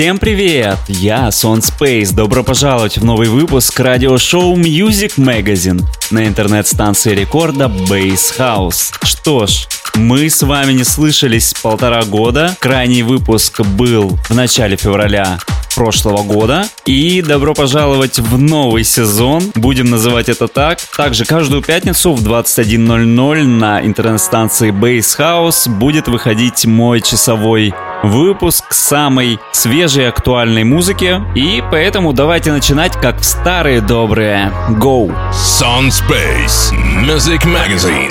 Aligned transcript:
Всем 0.00 0.16
привет! 0.16 0.78
Я 0.88 1.30
Сон 1.30 1.58
Space. 1.58 2.14
Добро 2.14 2.42
пожаловать 2.42 2.96
в 2.96 3.04
новый 3.04 3.28
выпуск 3.28 3.78
радиошоу 3.78 4.56
Music 4.56 5.16
Magazine 5.18 5.82
на 6.10 6.26
интернет-станции 6.26 7.14
рекорда 7.14 7.66
Base 7.66 8.34
House. 8.38 8.94
Что 9.02 9.46
ж, 9.46 9.68
мы 10.00 10.30
с 10.30 10.42
вами 10.42 10.72
не 10.72 10.84
слышались 10.84 11.54
полтора 11.62 12.02
года. 12.04 12.56
Крайний 12.58 13.02
выпуск 13.02 13.60
был 13.60 14.18
в 14.28 14.34
начале 14.34 14.76
февраля 14.76 15.38
прошлого 15.74 16.22
года. 16.22 16.66
И 16.86 17.22
добро 17.22 17.54
пожаловать 17.54 18.18
в 18.18 18.38
новый 18.38 18.82
сезон, 18.82 19.52
будем 19.54 19.90
называть 19.90 20.28
это 20.28 20.48
так. 20.48 20.78
Также 20.96 21.24
каждую 21.24 21.62
пятницу 21.62 22.12
в 22.14 22.26
21.00 22.26 23.44
на 23.44 23.80
интернет-станции 23.84 24.72
Base 24.72 25.18
House 25.18 25.68
будет 25.68 26.08
выходить 26.08 26.64
мой 26.64 27.02
часовой 27.02 27.74
выпуск 28.02 28.72
самой 28.72 29.38
свежей 29.52 30.08
актуальной 30.08 30.64
музыки. 30.64 31.20
И 31.36 31.62
поэтому 31.70 32.14
давайте 32.14 32.52
начинать 32.52 32.92
как 32.94 33.20
в 33.20 33.24
старые 33.24 33.80
добрые. 33.80 34.50
Go! 34.70 35.14
Sun 35.32 35.88
Space 35.88 36.72
Music 37.04 37.44
Magazine. 37.44 38.10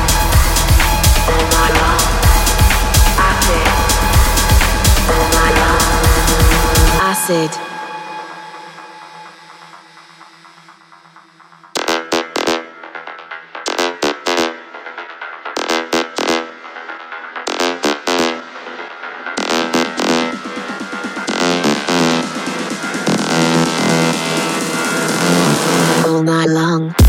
Acid. 7.23 7.51
All 26.07 26.23
night 26.23 26.49
long. 26.49 27.00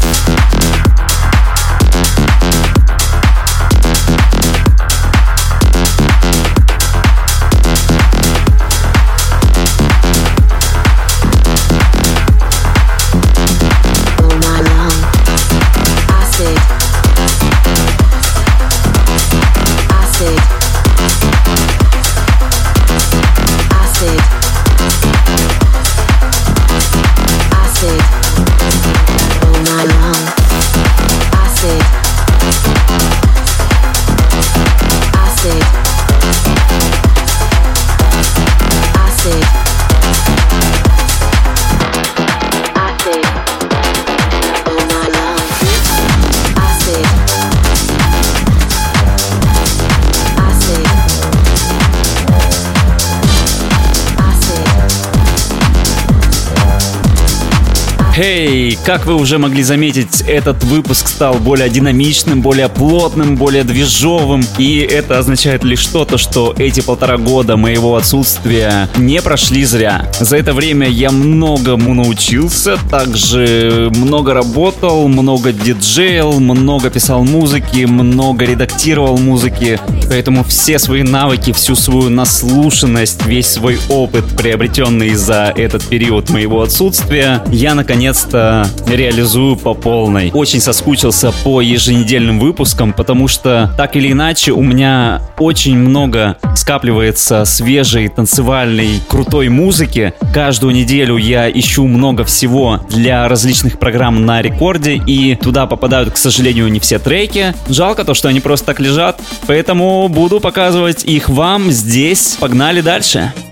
Хей, 58.22 58.78
как 58.84 59.04
вы 59.06 59.16
уже 59.16 59.38
могли 59.38 59.64
заметить, 59.64 60.20
этот 60.28 60.62
выпуск 60.62 61.08
стал 61.08 61.34
более 61.34 61.68
динамичным, 61.68 62.40
более 62.40 62.68
плотным, 62.68 63.34
более 63.36 63.64
движовым. 63.64 64.44
И 64.58 64.78
это 64.78 65.18
означает 65.18 65.64
лишь 65.64 65.84
то, 65.88 66.06
что 66.16 66.54
эти 66.56 66.82
полтора 66.82 67.18
года 67.18 67.56
моего 67.56 67.96
отсутствия 67.96 68.88
не 68.96 69.20
прошли 69.20 69.64
зря. 69.64 70.08
За 70.20 70.36
это 70.36 70.52
время 70.52 70.88
я 70.88 71.10
многому 71.10 71.94
научился, 71.94 72.76
также 72.90 73.90
много 73.96 74.34
работал, 74.34 75.08
много 75.08 75.52
диджейл, 75.52 76.38
много 76.38 76.90
писал 76.90 77.24
музыки, 77.24 77.86
много 77.86 78.44
редактировал 78.44 79.18
музыки. 79.18 79.80
Поэтому 80.08 80.44
все 80.44 80.78
свои 80.78 81.02
навыки, 81.02 81.52
всю 81.52 81.74
свою 81.74 82.08
наслушанность, 82.08 83.26
весь 83.26 83.48
свой 83.48 83.80
опыт, 83.88 84.24
приобретенный 84.36 85.14
за 85.14 85.52
этот 85.56 85.84
период 85.88 86.30
моего 86.30 86.62
отсутствия, 86.62 87.42
я 87.50 87.74
наконец-то 88.12 88.66
реализую 88.86 89.56
по 89.56 89.74
полной. 89.74 90.30
Очень 90.34 90.60
соскучился 90.60 91.32
по 91.44 91.60
еженедельным 91.60 92.38
выпускам, 92.38 92.92
потому 92.92 93.28
что 93.28 93.72
так 93.76 93.96
или 93.96 94.12
иначе 94.12 94.52
у 94.52 94.62
меня 94.62 95.22
очень 95.38 95.76
много 95.76 96.36
скапливается 96.54 97.44
свежей, 97.44 98.08
танцевальной, 98.08 99.00
крутой 99.08 99.48
музыки. 99.48 100.12
Каждую 100.34 100.74
неделю 100.74 101.16
я 101.16 101.50
ищу 101.50 101.86
много 101.86 102.24
всего 102.24 102.80
для 102.90 103.26
различных 103.28 103.78
программ 103.78 104.26
на 104.26 104.42
рекорде, 104.42 105.00
и 105.06 105.34
туда 105.36 105.66
попадают, 105.66 106.10
к 106.10 106.16
сожалению, 106.16 106.68
не 106.68 106.80
все 106.80 106.98
треки. 106.98 107.54
Жалко 107.68 108.04
то, 108.04 108.14
что 108.14 108.28
они 108.28 108.40
просто 108.40 108.66
так 108.66 108.80
лежат, 108.80 109.20
поэтому 109.46 110.08
буду 110.08 110.40
показывать 110.40 111.04
их 111.04 111.28
вам 111.28 111.70
здесь. 111.70 112.36
Погнали 112.38 112.80
дальше. 112.82 113.32
Suena 113.32 113.51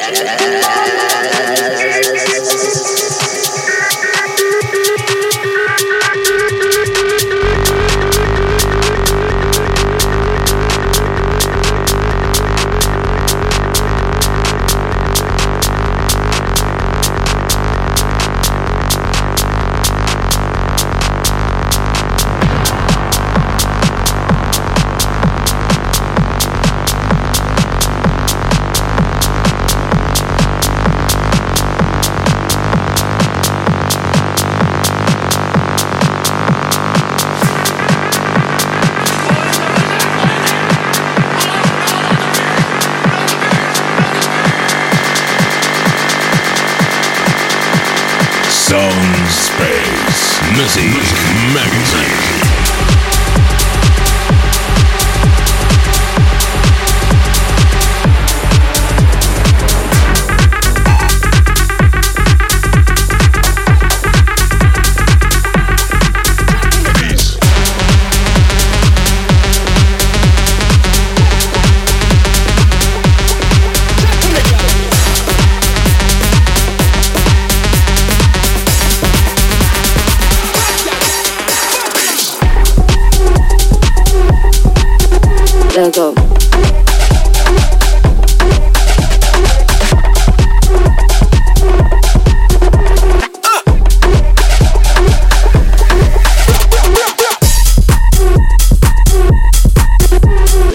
yeah. 0.00 0.79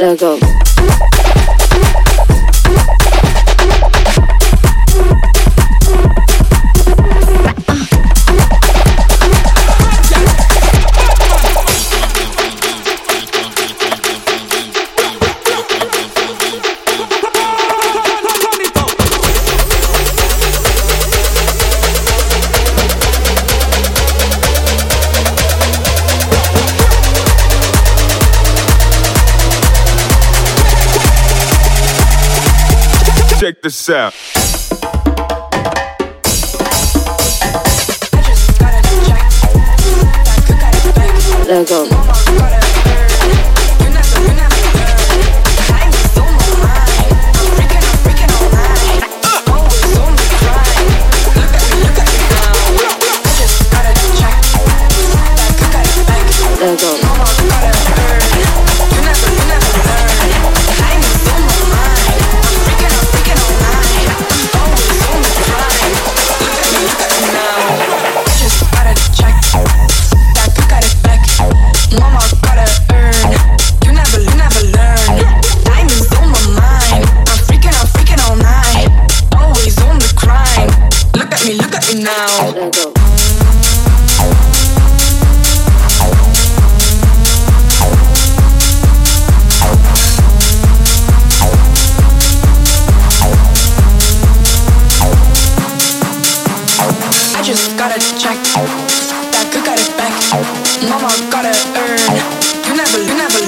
Logo. 0.05 0.37
this 33.65 33.89
out. 33.89 34.13
Go. 41.67 42.04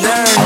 Learn. 0.02 0.37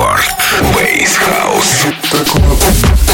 Рекорд. 0.00 0.34
Бейс 0.74 1.18
Хаус. 1.18 3.09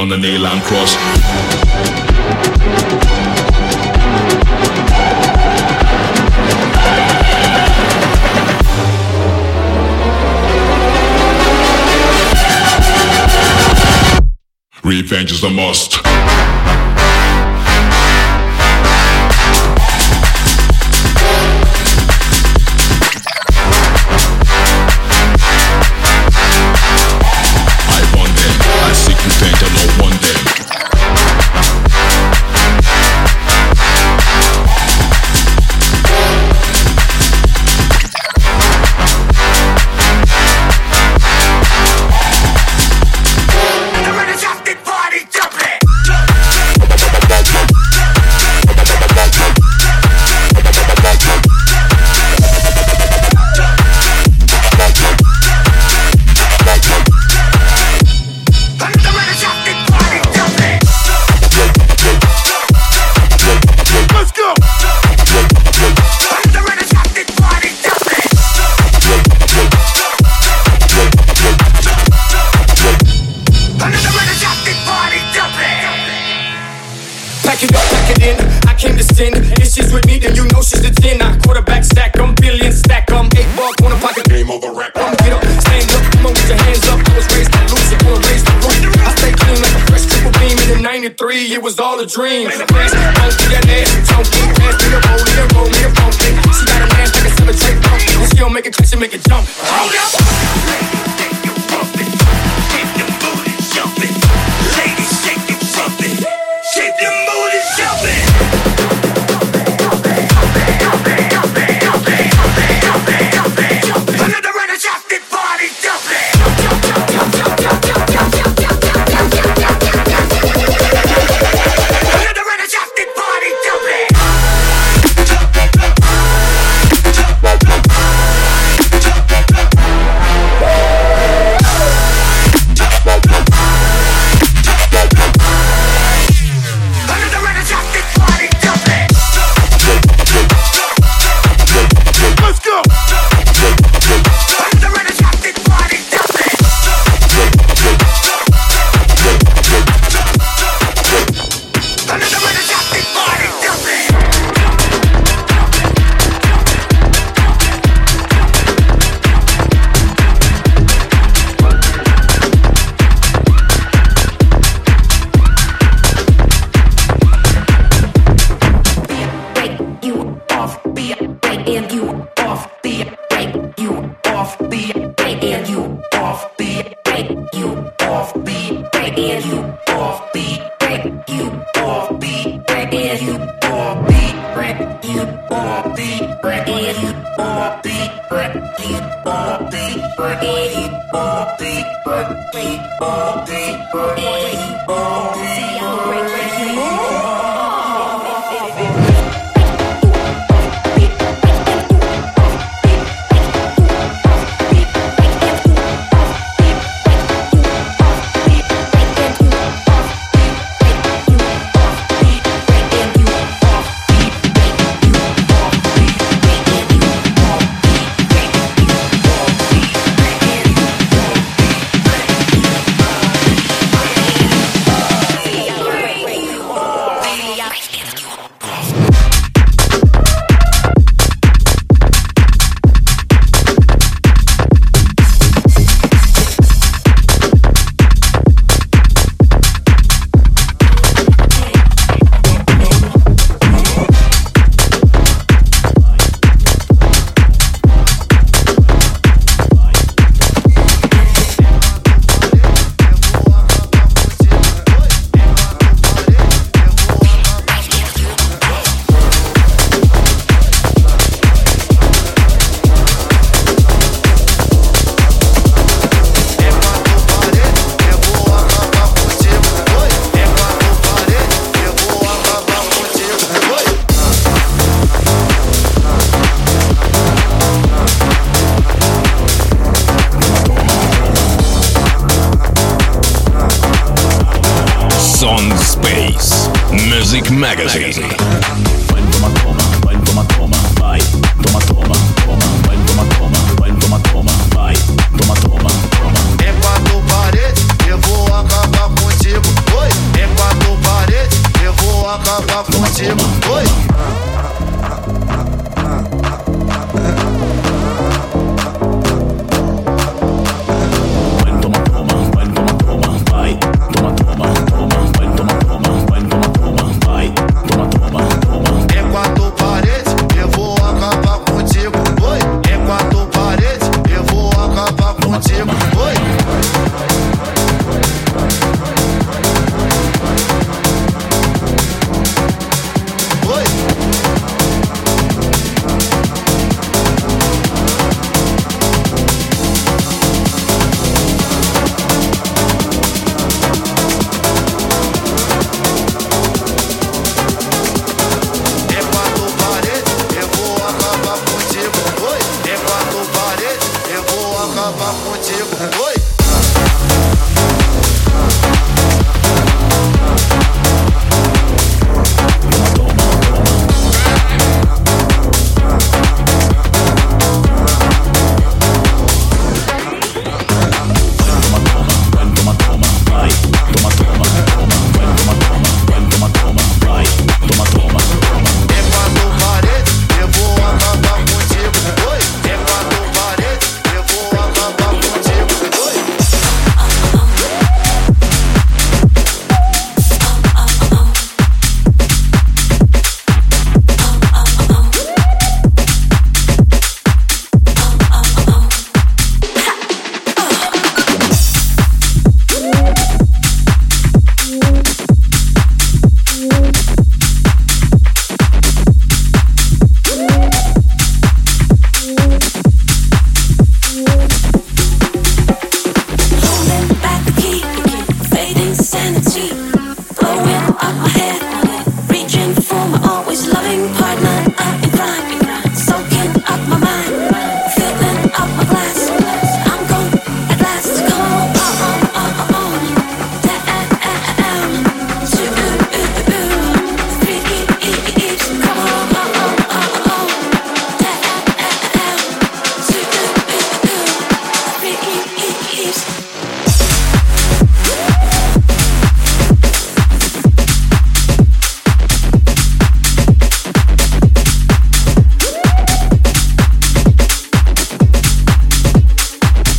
On 0.00 0.08
the 0.08 0.16
nail 0.16 0.46
and 0.46 0.62
cross. 0.62 0.96
Revenge 14.82 15.32
is 15.32 15.44
a 15.44 15.50
must. 15.50 16.09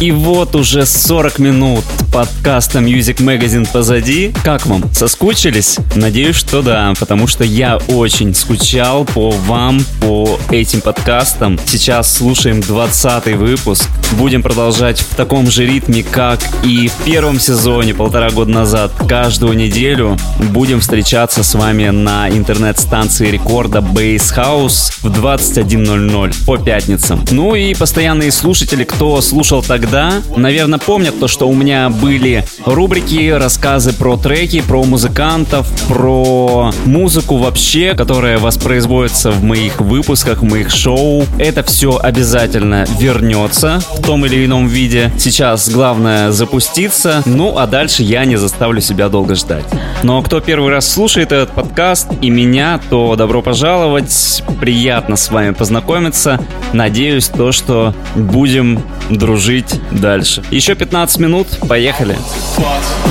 И 0.02 0.12
вот 0.12 0.56
уже 0.56 0.88
40 0.88 1.38
минут 1.38 1.86
подкаста 2.12 2.80
Music 2.80 3.18
Magazine 3.18 3.72
позади. 3.72 4.34
Как 4.43 4.66
вам? 4.66 4.91
Соскучились? 4.91 5.78
Надеюсь, 5.95 6.36
что 6.36 6.64
да, 6.64 6.91
потому 6.99 7.28
что 7.28 7.43
я 7.43 7.78
очень 7.88 8.34
скучал 8.34 9.06
по 9.06 9.30
вам, 9.30 9.80
по 10.02 10.39
этим 10.49 10.82
подкастам. 10.82 11.60
Сейчас 11.68 12.12
слушаем 12.12 12.62
20 12.62 13.36
выпуск. 13.36 13.88
Будем 14.18 14.43
продолжать 14.43 14.99
в 14.99 15.16
таком 15.16 15.49
же 15.49 15.66
ритме, 15.66 16.03
как 16.03 16.39
и 16.64 16.88
в 16.88 16.93
первом 17.03 17.39
сезоне 17.39 17.93
полтора 17.93 18.30
года 18.30 18.51
назад. 18.51 18.91
Каждую 19.07 19.53
неделю 19.53 20.18
будем 20.51 20.80
встречаться 20.80 21.43
с 21.43 21.55
вами 21.55 21.89
на 21.89 22.30
интернет-станции 22.30 23.32
рекорда 23.32 23.80
Base 23.80 24.36
House 24.36 24.91
в 25.01 25.07
21.00 25.07 26.45
по 26.45 26.57
пятницам. 26.57 27.24
Ну 27.32 27.55
и 27.55 27.74
постоянные 27.74 28.32
слушатели, 28.32 28.84
кто 28.84 29.22
слушал 29.22 29.64
тогда 29.64 30.22
наверное, 30.36 30.80
помнят 30.80 31.20
то, 31.20 31.28
что 31.28 31.47
у 31.47 31.53
меня 31.53 31.89
были 31.89 32.45
рубрики, 32.66 33.30
рассказы 33.30 33.93
про 33.93 34.18
треки, 34.18 34.62
про 34.62 34.84
музыкантов, 34.84 35.68
про 35.88 36.72
музыку 36.86 37.38
вообще, 37.38 37.93
которая 37.95 38.38
воспроизводится 38.38 39.32
в 39.32 39.43
моих 39.43 39.80
выпусках, 39.80 40.41
в 40.41 40.43
моих 40.43 40.70
шоу. 40.72 41.26
Это 41.38 41.64
все 41.64 41.97
обязательно 41.97 42.86
вернется 42.99 43.82
в 43.97 44.01
том 44.02 44.26
или 44.26 44.45
ином 44.45 44.68
виде. 44.68 45.12
Сейчас 45.18 45.70
главное 45.70 46.32
запуститься, 46.32 47.22
ну 47.26 47.58
а 47.58 47.68
дальше 47.68 48.04
я 48.04 48.26
не 48.26 48.36
заставлю 48.36 48.82
себя 48.82 49.10
долго 49.10 49.36
ждать. 49.36 49.66
Но 50.04 50.22
кто 50.22 50.39
первый 50.39 50.72
раз 50.72 50.89
слушает 50.89 51.32
этот 51.32 51.52
подкаст 51.52 52.10
и 52.22 52.30
меня, 52.30 52.80
то 52.89 53.16
добро 53.16 53.41
пожаловать. 53.41 54.43
Приятно 54.60 55.16
с 55.16 55.30
вами 55.30 55.52
познакомиться. 55.52 56.39
Надеюсь, 56.74 57.28
то, 57.28 57.52
что 57.52 57.93
будем 58.16 58.82
дружить 59.10 59.80
дальше. 59.91 60.43
Еще 60.52 60.76
15 60.76 61.20
минут, 61.20 61.47
поехали. 61.68 62.18
want 62.62 63.11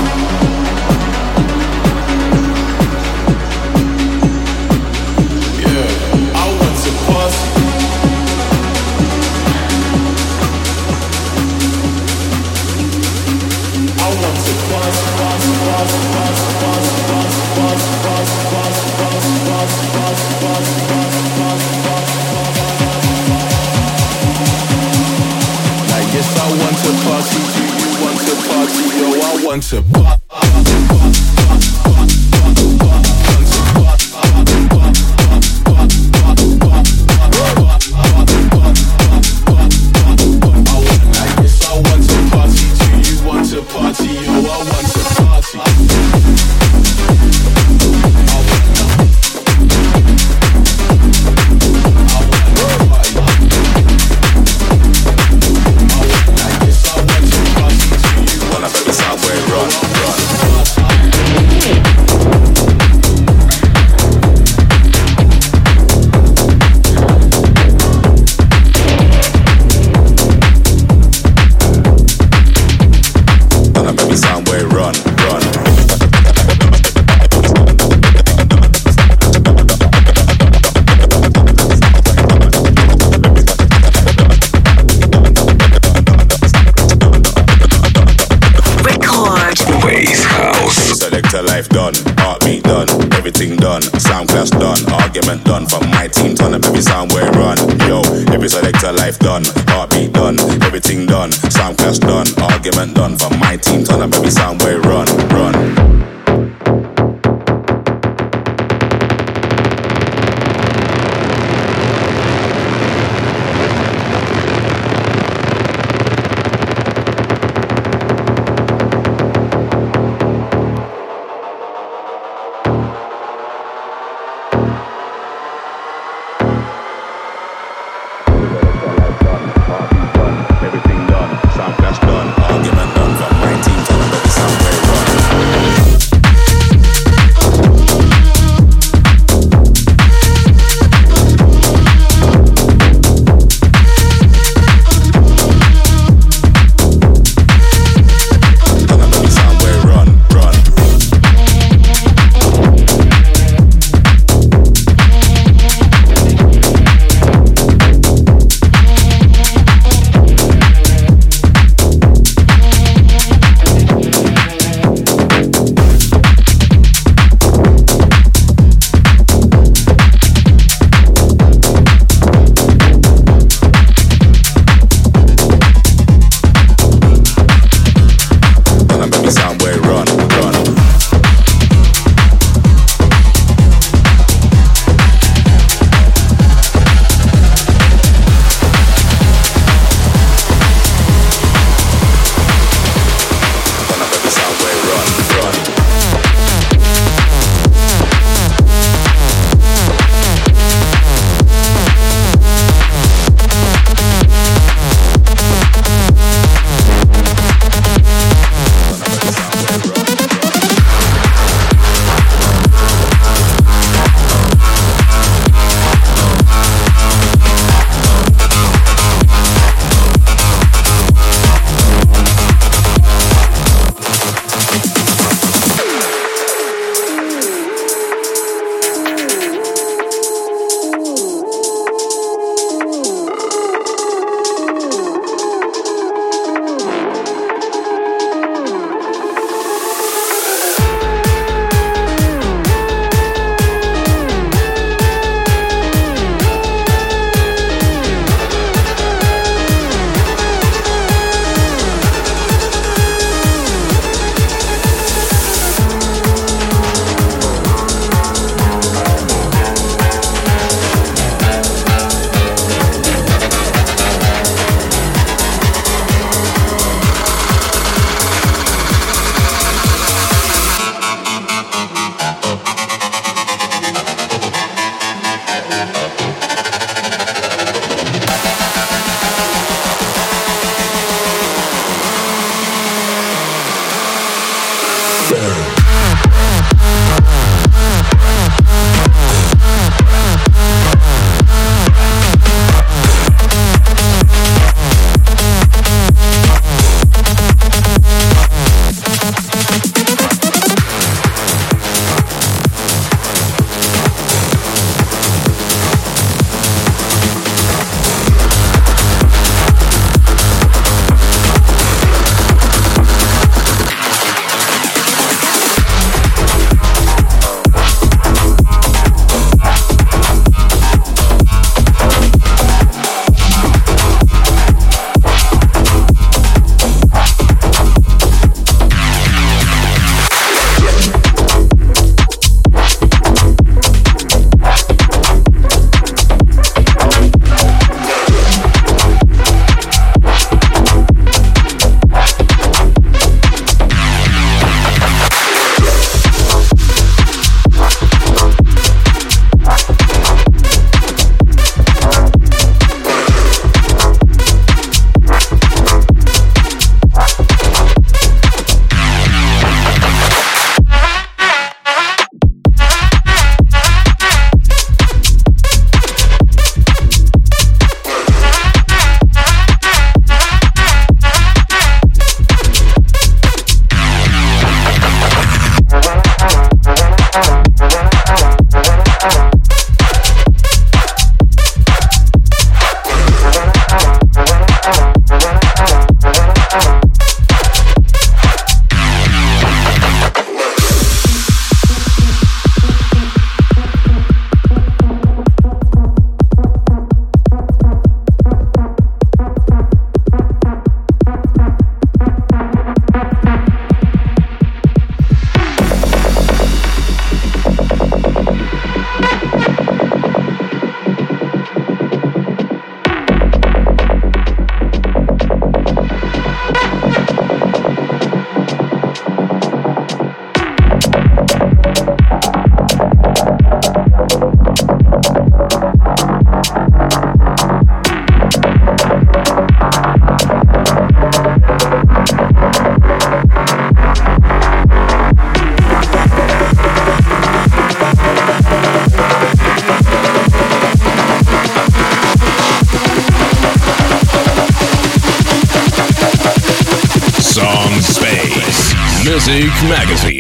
Magazine. 449.89 450.40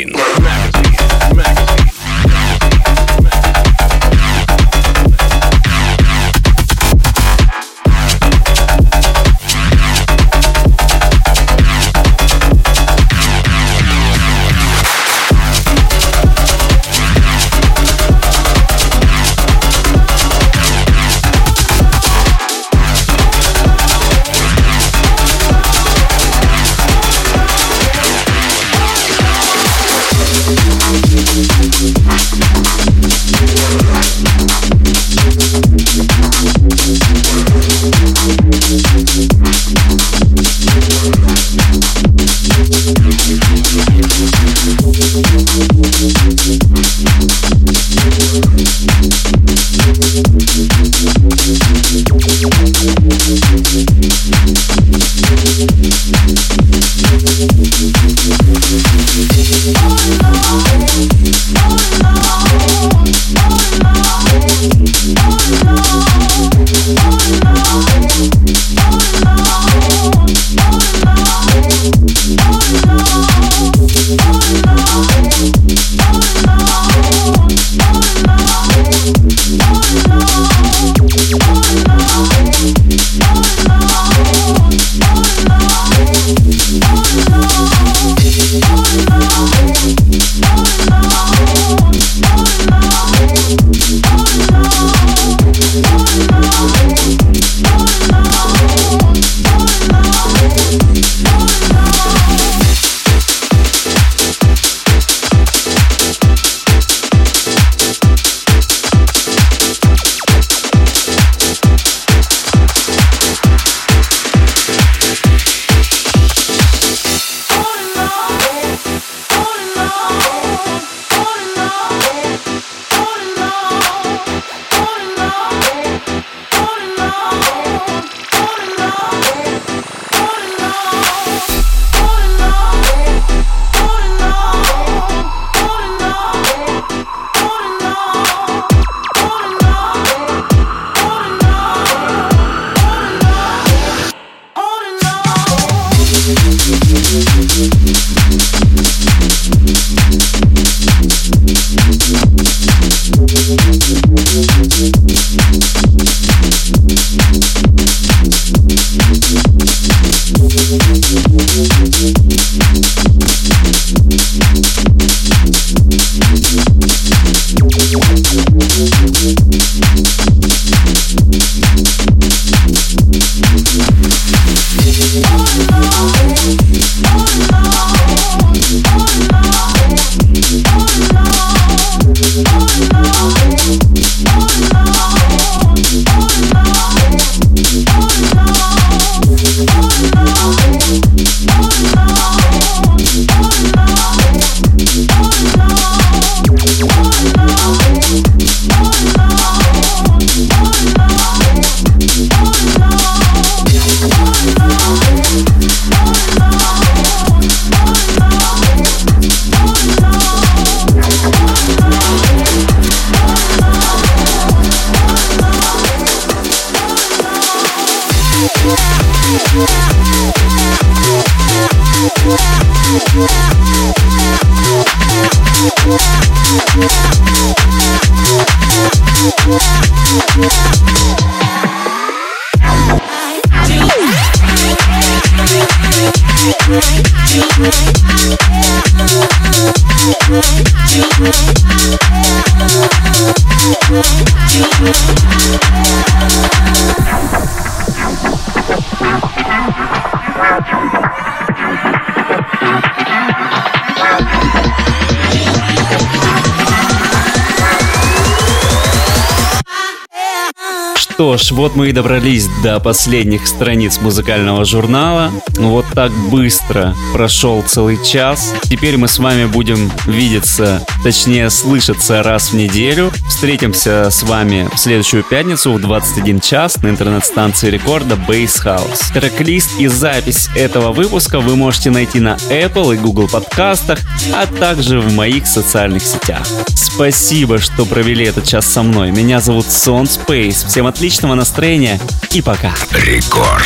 Что 261.31 261.39
ж, 261.39 261.53
вот 261.53 261.77
мы 261.77 261.91
и 261.91 261.93
добрались 261.93 262.49
до 262.65 262.81
последних 262.81 263.47
страниц 263.47 264.01
музыкального 264.01 264.65
журнала. 264.65 265.31
Вот 265.59 265.85
так 265.95 266.11
быстро 266.29 266.93
прошел 267.13 267.63
целый 267.63 268.05
час. 268.05 268.53
Теперь 268.65 268.97
мы 268.97 269.07
с 269.07 269.21
вами 269.21 269.45
будем 269.45 269.93
видеться, 270.07 270.85
точнее 271.05 271.49
слышаться 271.51 272.25
раз 272.25 272.51
в 272.51 272.55
неделю. 272.55 273.13
Встретимся 273.41 274.11
с 274.11 274.23
вами 274.23 274.69
в 274.71 274.79
следующую 274.79 275.23
пятницу 275.25 275.73
в 275.73 275.81
21 275.81 276.41
час 276.41 276.77
на 276.83 276.89
интернет-станции 276.89 277.71
рекорда 277.71 278.17
Bass 278.17 278.63
House. 278.63 279.15
Трек-лист 279.15 279.81
и 279.81 279.87
запись 279.87 280.51
этого 280.55 280.93
выпуска 280.93 281.41
вы 281.41 281.57
можете 281.57 281.89
найти 281.89 282.21
на 282.21 282.37
Apple 282.51 282.97
и 282.97 282.99
Google 282.99 283.29
подкастах, 283.29 283.99
а 284.35 284.45
также 284.47 285.01
в 285.01 285.15
моих 285.15 285.47
социальных 285.47 286.03
сетях. 286.03 286.47
Спасибо, 286.75 287.59
что 287.59 287.87
провели 287.87 288.27
этот 288.27 288.45
час 288.45 288.67
со 288.67 288.83
мной. 288.83 289.11
Меня 289.11 289.41
зовут 289.41 289.71
Сон 289.71 290.05
Space. 290.05 290.69
Всем 290.69 290.87
отличного 290.87 291.35
настроения 291.35 291.99
и 292.33 292.43
пока. 292.43 292.75
Рекорд 292.93 293.65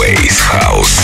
Бейс 0.00 0.40
Хаус. 0.40 0.98